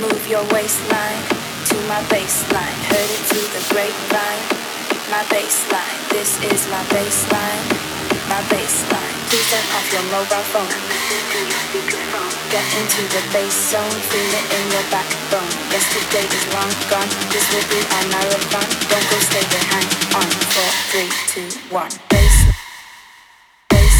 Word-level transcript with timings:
Move 0.00 0.26
your 0.28 0.40
waistline 0.48 1.20
to 1.68 1.76
my 1.84 2.00
baseline. 2.08 2.76
Heard 2.88 3.10
it 3.12 3.22
through 3.28 3.52
the 3.52 3.60
grapevine. 3.68 4.44
My 5.12 5.20
baseline. 5.28 6.00
This 6.08 6.40
is 6.40 6.64
my 6.72 6.80
baseline. 6.88 7.64
My 8.24 8.40
baseline. 8.48 9.16
Please 9.28 9.44
turn 9.52 9.60
off 9.76 9.92
your 9.92 10.00
mobile 10.08 10.46
phone. 10.56 10.72
Get 12.48 12.64
into 12.80 13.02
the 13.12 13.20
bass 13.28 13.52
zone. 13.52 13.92
Feel 14.08 14.32
it 14.40 14.46
in 14.56 14.64
your 14.72 14.86
backbone. 14.88 15.52
Yesterday 15.68 16.24
is 16.24 16.44
long 16.56 16.72
gone. 16.88 17.10
This 17.28 17.44
will 17.52 17.68
be 17.68 17.84
our 17.84 18.06
marathon. 18.08 18.64
Don't 18.88 19.04
go 19.04 19.18
stay 19.20 19.44
behind. 19.52 19.84
On 20.16 20.28
four, 20.48 20.70
three, 20.88 21.12
two, 21.28 21.48
one. 21.68 21.92
Bass. 22.08 22.36
Bass. 23.68 23.96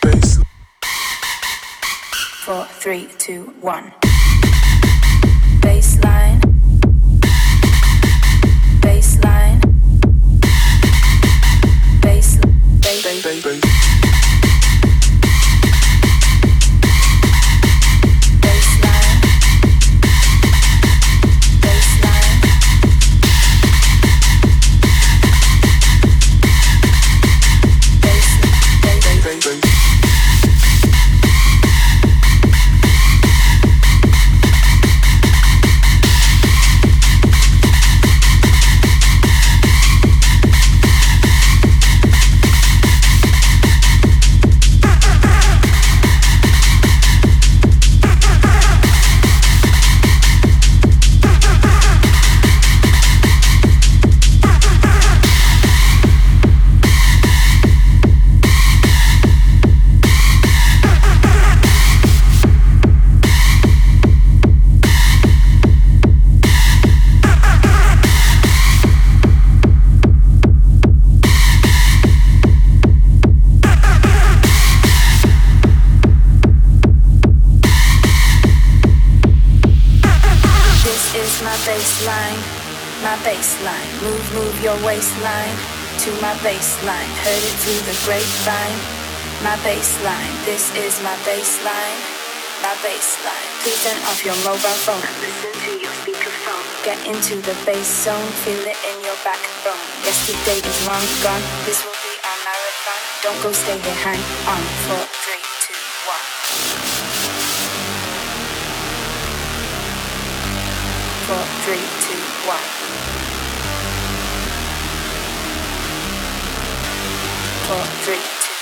Bass. 0.00 0.40
Four, 2.40 2.64
three, 2.80 3.08
two, 3.18 3.52
one. 3.60 3.92
Baseline. 5.82 6.38
Baseline. 8.80 9.58
Baseline. 9.60 9.60
Baseline. 12.00 12.44
Baseline. 12.80 13.42
Baseline. 13.42 13.91
Heard 87.22 87.38
it 87.38 87.54
through 87.62 87.86
the 87.86 87.94
grapevine. 88.02 88.78
My 89.46 89.54
baseline. 89.62 90.34
This 90.42 90.74
is 90.74 90.98
my 91.06 91.14
baseline. 91.22 91.98
My 92.66 92.74
baseline. 92.82 93.46
Please 93.62 93.78
turn 93.86 93.94
off 94.10 94.26
your 94.26 94.34
mobile 94.42 94.78
phone. 94.82 94.98
Listen 95.22 95.54
to 95.54 95.70
your 95.78 95.94
speakerphone. 96.02 96.66
Get 96.82 96.98
into 97.06 97.38
the 97.46 97.54
bass 97.62 97.86
zone. 97.86 98.26
Feel 98.42 98.66
it 98.66 98.74
in 98.90 99.06
your 99.06 99.14
backbone. 99.22 99.78
Yesterday 100.02 100.66
is 100.66 100.78
long 100.82 101.06
gone. 101.22 101.46
This 101.62 101.86
will 101.86 101.94
be 102.02 102.18
our 102.26 102.38
marathon. 102.42 102.98
Don't 103.22 103.38
go 103.38 103.52
stay 103.54 103.78
here. 103.78 104.02
Hang 104.02 104.18
on. 104.50 104.62
Four, 104.90 105.06
three, 105.22 105.46
two, 105.62 105.78
one. 106.10 106.26
Four, 111.30 111.44
three, 111.62 111.86
two, 112.02 112.18
one. 112.50 113.11
Four, 117.72 117.84
three, 118.04 118.20
two, 118.42 118.52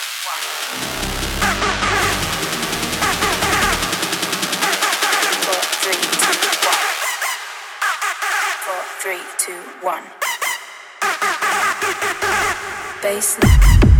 three, 9.03 9.23
two, 9.39 9.61
one. 9.83 10.05
Baseline. 13.03 14.00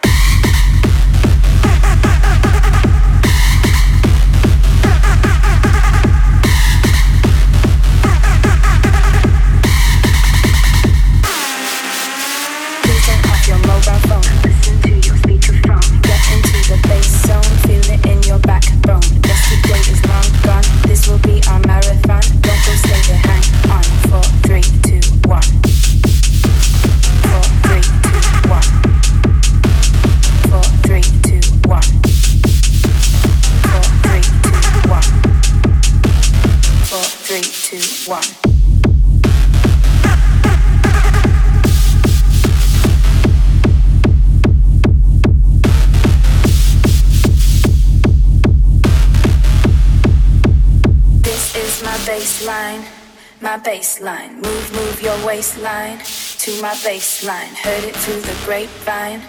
Baseline. 53.63 54.35
Move, 54.35 54.73
move 54.73 55.01
your 55.01 55.25
waistline 55.25 55.99
to 56.39 56.51
my 56.61 56.73
baseline. 56.83 57.53
Heard 57.63 57.83
it 57.83 57.95
through 57.95 58.21
the 58.21 58.35
grapevine. 58.45 59.21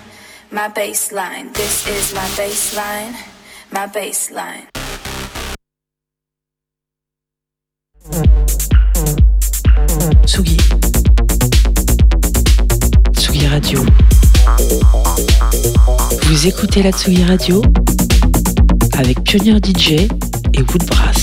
My 0.51 0.68
baseline. 0.68 1.53
This 1.55 1.87
is 1.89 2.14
my 2.14 2.26
baseline, 2.37 3.14
my 3.70 3.87
baseline. 3.87 4.66
Tsugi. 10.26 10.57
Tsugi 13.16 13.47
Radio. 13.47 13.85
Vous 16.22 16.47
écoutez 16.47 16.83
la 16.83 16.93
Tsugi 16.93 17.24
Radio 17.24 17.62
avec 18.99 19.22
Pionnier 19.24 19.59
DJ 19.59 20.09
et 20.55 20.62
Woodbrass. 20.62 21.22